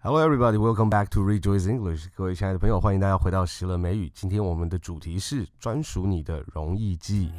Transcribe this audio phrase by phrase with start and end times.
[0.00, 0.56] Hello, everybody.
[0.56, 2.06] Welcome back to Rejoice English.
[2.14, 4.08] 各位亲爱的朋友，欢迎大家回到喜乐美语。
[4.14, 7.32] 今天我们的主题是专属你的容易记。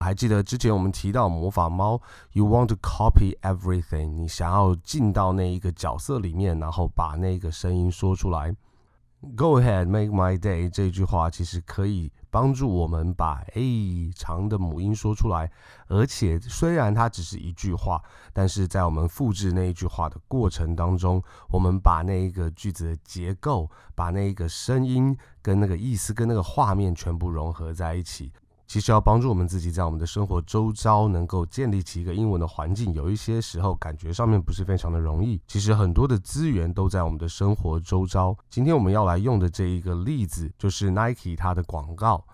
[0.00, 1.98] 还记得之前我们提到魔法猫
[2.32, 4.10] ，You want to copy everything？
[4.10, 8.54] 你想要进到那一个角色里面，然后把那个声音说出来。
[9.36, 10.68] Go ahead, make my day。
[10.68, 15.50] 这句话其实可以帮助我们把 A 长的母音说出来，
[15.86, 28.32] 而且虽然它只是一句话，但是在我们复制那一句话的过程当中，我们把那一个句子的结构、把那一个声音跟那个意思跟那个画面全部融合在一起。
[28.66, 35.40] 其实要帮助我们自己在我们的生活周遭能够建立起一个英文的环境，有一些时候感觉上面不是非常的容易。
[35.46, 38.34] 其实很多的资源都在我们的生活周遭。
[38.48, 42.24] 今天我们要来用的这一个例子就是 Nike 它的广告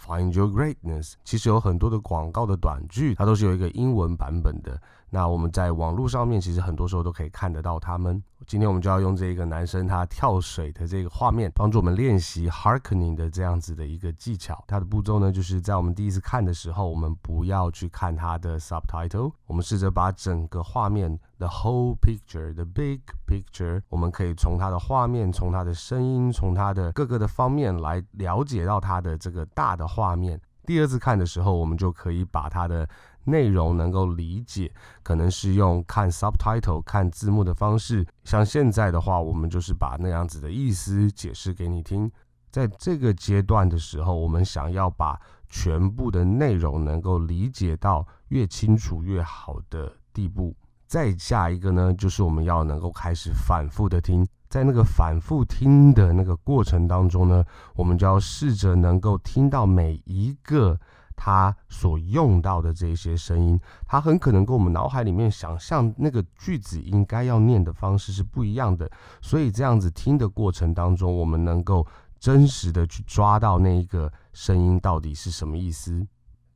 [0.00, 1.14] Find Your Greatness。
[1.24, 4.80] 其实有很多的广告的短句，它都是有一个英文版本的。
[5.10, 8.22] 那我们在网络上面其实很多时候都可以看得到他们。
[8.46, 14.62] 今天我们就要用这个男生他跳水的这个画面，帮助我们练习 hearkening 的这样子的一个技巧。
[14.66, 30.40] 它的步骤呢，就是在我们第一次看的时候，我们不要去看它的 subtitle，我们试着把整个画面 the whole picture，the big picture，我们可以从它的画面、从它的声音、从它的各个的方面来了解到它的这个大的画面。
[30.64, 32.86] 第二次看的时候，我们就可以把它的
[33.24, 38.06] 内容能够理解，可能是用看 subtitle 看字幕的方式。
[38.24, 42.10] 像现在的话，我们就是把那样子的意思解释给你听。
[42.50, 50.56] 在这个阶段的时候，我们想要把全部的内容能够理解到越清楚越好的地步。
[50.86, 54.26] 再下一个呢，就是我们要能够开始反复的听。
[54.48, 57.44] 在那个反复听的那个过程当中呢，
[57.74, 60.80] 我们就要试着能够听到每一个。
[61.20, 68.88] 他所用到的这些声音，他很可能跟我们脑海里面想象那个句子应该要念的方式是不一样的，
[69.20, 71.84] 所以这样子听的过程当中，我们能够
[72.20, 76.06] 真实的去抓到那一个声音到底是什么意思。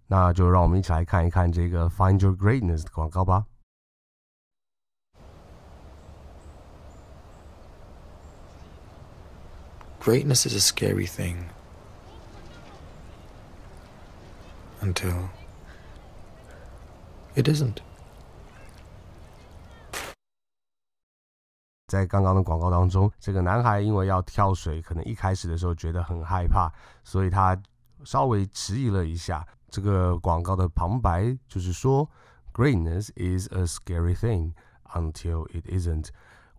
[0.06, 3.46] 那就让我们一起来看一看这个 Find Your Greatness 的广告吧。
[10.00, 11.46] Greatness is a scary thing.
[14.82, 15.28] Until
[17.36, 17.76] it isn't.
[21.86, 26.68] 在刚刚的广告当中，这个男孩因为要跳水，可能一开始的时候觉得很害怕，
[27.04, 27.56] 所以他
[28.02, 29.46] 稍微迟疑了一下。
[29.70, 32.10] 这个广告的旁白就是说
[32.52, 34.52] ：“Greatness is a scary thing
[34.94, 36.08] until it isn't。”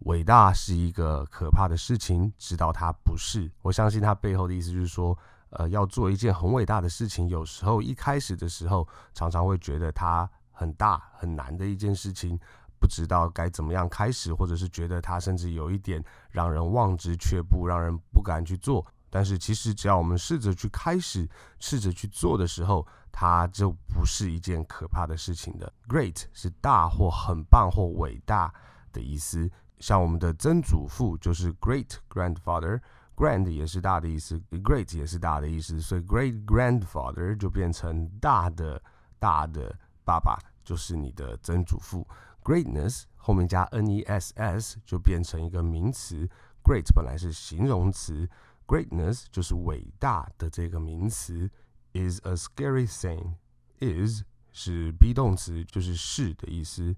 [0.06, 3.52] 伟大是一个可怕的事情，直到它不是。
[3.62, 5.18] 我相信他背后的意思就是说。
[5.56, 12.40] 呃，要做一件很伟大的事情，有时候一开始的时候，常常会觉得它很大很难的一件事情，
[12.80, 18.86] 不知道该怎么样开始，或者是觉得它甚至有一点让人望之却步，让人不敢去做。
[19.12, 25.72] 但是其实只要我们试着去开始，试着去做的时候，它就不是一件可怕的事情的。
[25.88, 28.52] Great 是大或很棒或伟大
[28.92, 29.48] 的意思，
[29.78, 32.82] 像我们的曾祖父就是 Great Grandfather。
[33.16, 38.82] Grand 也是大的意思，Great 也是大的意思，所以 Great Grandfather 就变成大的
[39.20, 42.08] 大的爸爸，就是你的曾祖父。
[42.44, 46.28] Greatness 后面加 N-E-S-S 就变成一个名词
[46.64, 48.28] ，Great 本来是形容词
[48.68, 51.50] ，Greatness 就是伟大的这个名词。
[51.94, 56.96] Is a scary thing，is 是 be 动词，就是是的意思。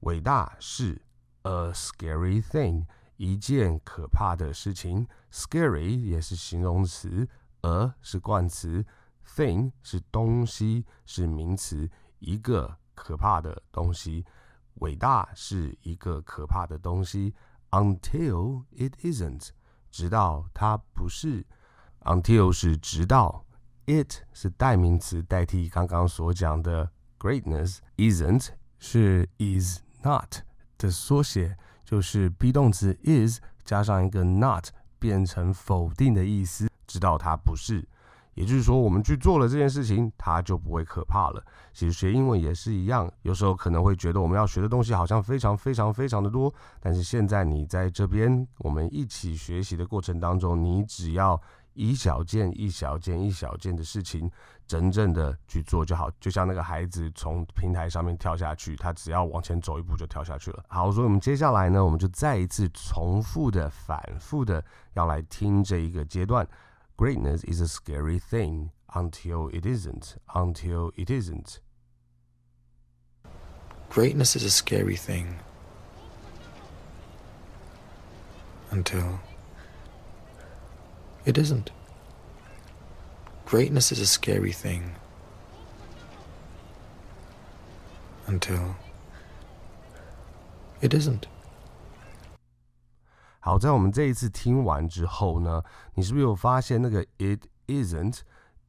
[0.00, 1.02] 伟大是
[1.42, 2.86] a scary thing。
[3.16, 7.28] 一件可怕的事情，scary 也是形容词
[7.60, 8.84] ，a 是冠词
[9.36, 14.24] ，thing 是东西，是名词，一个可怕的东西。
[14.76, 17.34] 伟大是一个可怕的东西
[17.70, 19.50] ，until it isn't，
[19.90, 21.46] 直到它不是。
[22.00, 23.44] until 是直到
[23.86, 30.38] ，it 是代名词，代替刚刚所讲的 greatness，isn't 是 is not
[30.78, 31.56] 的缩写。
[31.92, 34.68] 就是 be 动词 is 加上一个 not
[34.98, 37.86] 变成否定的意思，知道它不是。
[38.32, 41.44] 也就是说，我们去做了这件事情，它就不会可怕了。
[41.74, 46.50] 其实学英文也是一样，有时候可能会觉得我们要学的东西好像非常非常非常的多，
[46.80, 51.38] 但是现在你在这边，我们一起学习的过程当中，你只要
[51.74, 54.30] 一小件一小件一小件的事情，
[54.66, 56.10] 真正的去做就好。
[56.20, 60.64] 就像那个孩子从平台上面跳下去，他只要往前走一步就跳下去了。
[60.68, 64.64] 好，所以我们接下来呢，我们就再一次重复的、反复的
[64.94, 66.46] 要来听这一个阶段。
[66.96, 70.16] Greatness is a scary thing until it isn't.
[70.34, 71.58] Until it isn't.
[73.90, 75.38] Greatness is a scary thing.
[78.70, 79.18] Until
[81.25, 81.71] it isn't.
[83.45, 84.95] Greatness is a scary thing.
[88.27, 88.75] Until
[90.81, 91.23] it isn't.
[93.39, 95.63] 好，在我们这一次听完之后呢，
[95.93, 98.19] 你是不是有发现那个 it isn't,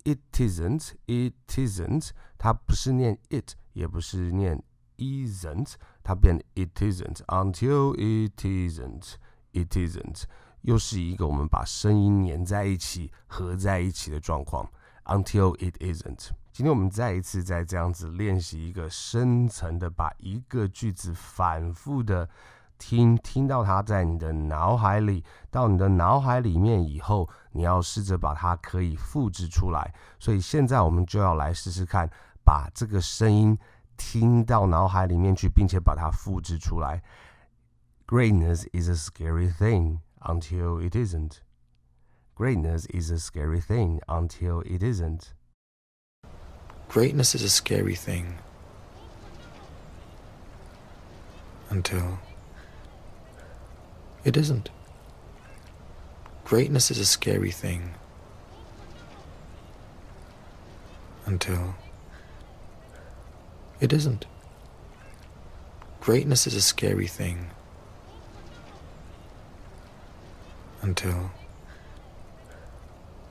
[0.05, 4.63] it isn't, it isn't，它不是念 it，也不是念
[4.99, 5.75] isn't，
[6.05, 9.15] 它变 it isn't until it isn't,
[9.53, 10.23] it isn't，
[10.64, 14.70] 又是一个我们把声音粘在一起、合在一起的状况。
[15.06, 16.30] Until it isn't。
[16.54, 22.30] 今天我们再一次在这样子练习一个深层的，把一个句子反复的
[22.78, 29.94] 听，听到它在你的脑海里，到你的脑海里面以后，你要试着把它可以复制出来。
[30.20, 32.10] 所以现在我们就要来试试看，
[32.46, 33.58] 把这个声音
[33.98, 37.04] 听到脑海里面去，并且把它复制出来。
[38.08, 41.42] Greatness is a scary thing until it isn't.
[42.36, 45.34] Greatness is a scary thing until it isn't.
[46.88, 48.36] Greatness is a scary thing.
[51.70, 52.20] Until
[54.24, 54.70] it isn't.
[56.46, 57.96] Greatness is a scary thing.
[61.26, 61.76] Until
[63.80, 64.26] it isn't.
[66.00, 67.50] Greatness is a scary thing.
[70.84, 71.30] Until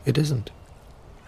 [0.07, 0.47] it isn't.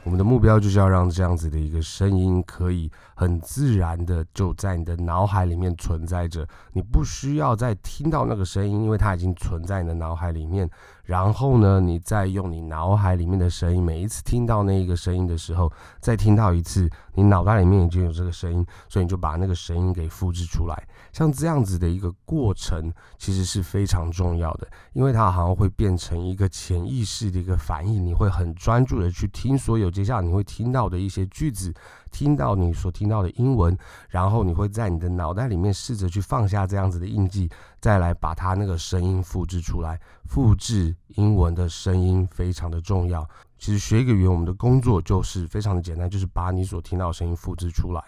[0.05, 10.69] 我们的目标就是要让这样子的一个声音可以很自然的就在你的脑海里面存在着，你不需要再听到那个声音，因为它已经存在你的脑海里面。
[11.05, 15.71] 然后呢，你再用你脑海里面的声音，每一次听到那一个声音的时候，
[16.01, 20.89] 再听到一次，你脑袋里面已经有这个声音，所以你就把那个声音给复制出来。
[21.13, 31.73] 像这样子的一个过程，其实是非常重要的，因为它好像会变成一个潜意识的一个反应，你会很专注的去听所有接下来你会听到的一些句子。
[32.15, 33.77] 听到你所听到的英文，
[34.09, 37.51] 然后你会在你的脑袋里面试着去放下这样子的印记，
[37.81, 40.01] 再来把它那个声音复制出来。
[40.27, 43.29] 复制英文的声音非常的重要。
[43.59, 48.03] 其实学一个语言，我们的工作就是非常的简单，就是把你所听到的声音复制出来。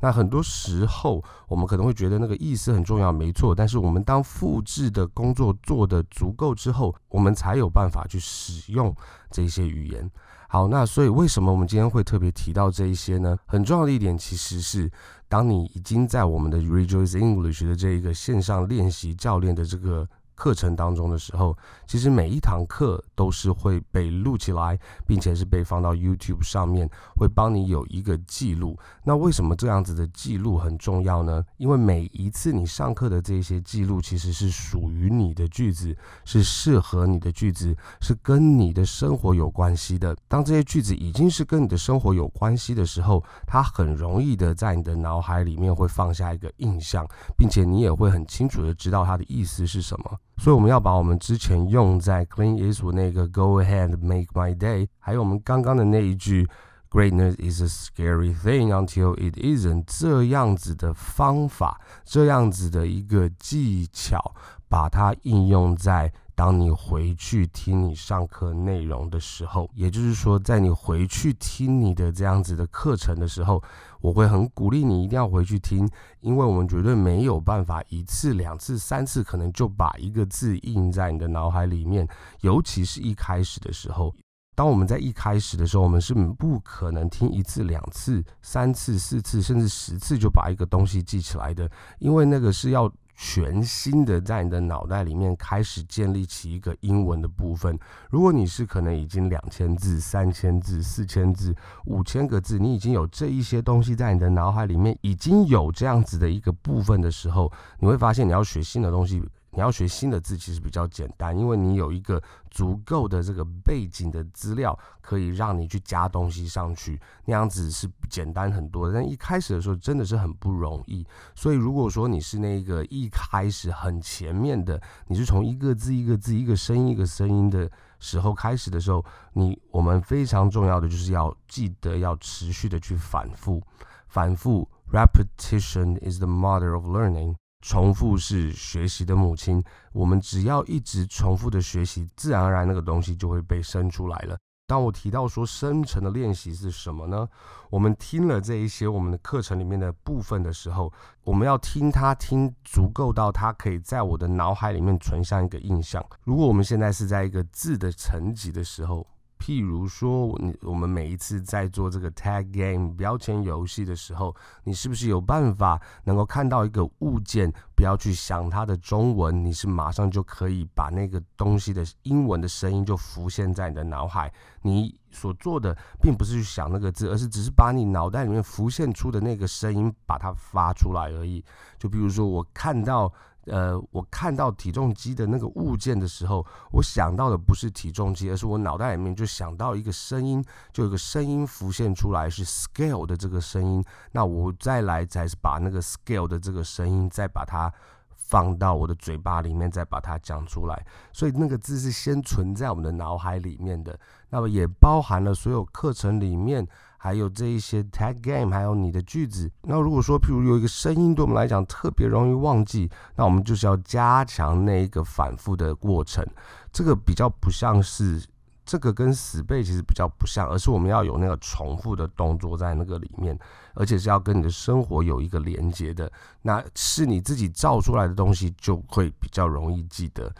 [0.00, 3.52] 那很多时候我们可能会觉得那个意思很重要，没错。
[3.52, 8.94] 但是我们当复制的工作做得足够之后，我们才有办法去使用
[9.30, 10.08] 这些语言。
[10.48, 13.38] 好，那所以为什么我们今天会特别提到这一些呢？
[13.46, 14.90] 很重要的一点其实是，
[15.28, 20.08] 当你已经在我们的 Rejoice English 的这一个线上练习教练的这个。
[20.38, 28.78] 课程当中的时候，其实每一堂课都是会被录起来，并且是被放到 YouTube 上面，会帮你有一个记录。
[29.02, 31.44] 那为什么这样子的记录很重要呢？
[31.56, 40.16] 因为每一次你上课的这些记录，其实是属于你的句子，是适合你的句子，是跟你的生活有关系的。
[40.28, 47.04] 当这些句子已经是跟你的生活有关系的时候，它很容易的在你的脑海里面会放下一个印象，
[47.36, 50.16] 并且你也会很清楚的知道它的意思是什么。
[50.38, 56.48] 所以我们要把我们之前用在 Clint Eastwood 那个 Go ahead make my day，还有我们刚刚的那一句
[56.90, 64.34] Greatness is a scary thing until it isn't 这样子的方法，这样子的一个技巧，
[64.68, 66.12] 把它应用在。
[66.38, 73.60] 当你回去听你上课内容的时候，也就是说，在你回去听你的这样子的课程的时候，
[74.00, 75.90] 我会很鼓励你一定要回去听，
[76.20, 82.06] 因为我们绝对没有办法一次、两次、三次，可能就把一个字印在你的脑海里面。
[82.42, 84.14] 尤其是一开始的时候，
[84.54, 91.68] 当我们在一开始的时候，我们是不可能听一次、两次、三次、四次，甚至十次就把一个东西记起来的，
[91.98, 92.88] 因为那个是要。
[93.20, 97.76] 全新的在你的脑袋里面开始建立起一个英文的部分。
[98.10, 101.52] 如果你是可能已经两千字、三千字、四千字、
[101.86, 109.20] 五千个字，你已经有这一些东西在你的脑海里面已经有这样子的一个部分的时候，你会发现你要学新的东西。
[109.58, 118.94] 你要学新的字其实比较简单，因为你有一个足够的这个背景的资料，可以让你去加东西上去，那样子是简单很多的。
[118.94, 133.60] 但一开始的时候真的是很不容易，所以如果说你是那个一开始很前面的，你是从一个字一个字、一个声音一个声音的时候开始的时候，你我们非常重要的就是要记得要持续的去反复，
[134.06, 134.68] 反复。
[134.92, 137.34] Repetition is the mother of learning.
[137.60, 139.62] 重复是学习的母亲。
[139.92, 144.36] 我们只要一直重复的学习，自然而然那个东西就会被生出来了。
[144.66, 147.28] 当我提到说深层的练习是什么呢？
[147.70, 150.92] 我们听了这一些我们的课程里面的部分的时候，
[151.24, 156.04] 我们要听它听足够到它可以在我的脑海里面存下一个印象。
[156.24, 159.06] 如果我们现在是在一个字的层级的时候。
[159.38, 174.32] 譬如说，你我们每一次在做这个 tag game 标签游戏的时候，你是不是有办法能够看到一个物件，不要去想它的中文，你是马上就可以把那个东西的英文的声音就浮现在你的脑海。
[174.62, 181.44] 你所做的并不是去想那个字，而是只是把你脑袋里面浮现出的那个声音把它发出来而已。
[181.78, 183.12] 就比如说，我看到。
[183.50, 193.84] 呃，我看到体重机的那个物件的时候，我想到的不是体重机，而是我脑袋里面就想到一个声音，就有个声音浮现出来，是 scale 的这个声音。
[194.12, 197.72] 那我再来，才是把那个 scale 的这个声音，再把它
[198.14, 200.86] 放到我的嘴巴里面，再把它讲出来。
[201.12, 203.98] 所以那个字是先存在我们的脑海里面的，
[204.30, 206.66] 那么也包含了所有课程里面。
[206.98, 209.50] 还有这一些 tag game，还有你的句子。
[209.62, 216.26] 那如果说，譬如有一个声音对我们来讲特别容易忘记，那我们就是要加强那一个反复的过程。
[216.70, 218.22] 这个比较不像是，
[218.66, 223.38] 这个跟死背其实比较不像，而是我们要有那个重复的动作在那个里面，
[223.74, 226.10] 而且是要跟你的生活有一个连接的。
[226.42, 230.30] 那是你自己造出来的东西，就会比较容易记得。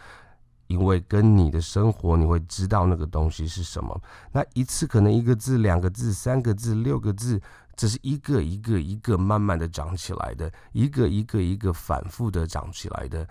[0.69, 3.99] 因为跟你的生活，你会知道那个东西是什么。
[4.31, 7.41] 那一次可能一个字、两个字、三个字、六个字，
[7.75, 13.27] 这是一个一个一个慢慢的长起来的，一个一个一个反复的长起来的。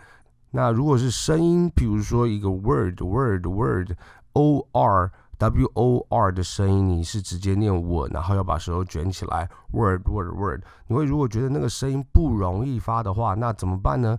[0.50, 3.92] 那如果是声音，比如说一个 word word word
[4.32, 10.62] o r w o r 的声音，你是直接念我，然后要把舌头卷起来 word word word。
[10.88, 14.18] 你会如果觉得那个声音不容易发的话，那怎么办呢？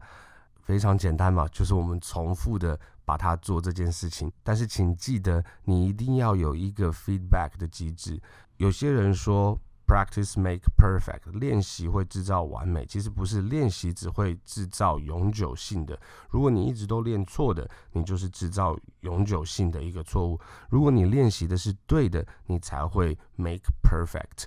[0.61, 2.79] 非常简单嘛，就是我们重复的。
[3.09, 8.21] 把它做这件事情，但是请记得，你一定要有一个 feedback 的机制。
[8.57, 15.99] 有些人说 practice make perfect，练习会制造完美，其实不是，练习只会制造永久性的。
[16.29, 20.39] 如果你一直都练错的，你就是制造永久性的一个错误。
[20.69, 24.43] 如果你练习的是对的，你才会 make perfect。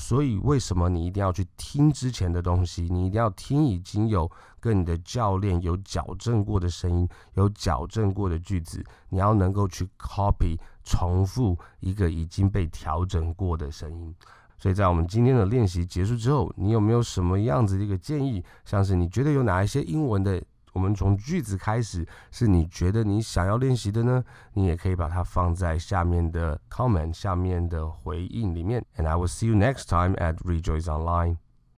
[0.00, 2.82] 所以，为什么你一定要去听之前的东西？
[2.88, 8.82] 你一定要听已经有跟你的教练有矫正过的声音，有矫正过的句子。
[9.08, 14.14] 你要能够去 copy 重复一个已经被调整过的声音。
[14.56, 18.42] 所以在我们今天的练习结束之后，你有没有什么样子的一个建议？
[18.64, 20.40] 像是你觉得有哪一些英文的？
[20.78, 24.22] 我们从句子开始，是你觉得你想要练习的呢？
[24.52, 28.80] 你也可以把它放在下面的 comment 下面的回应里面。
[28.96, 31.38] And I will see you next time at Rejoice Online.